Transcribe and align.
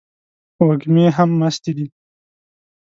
وږمې 0.65 1.05
هم 1.15 1.29
مستې 1.39 1.71
دي 1.77 1.87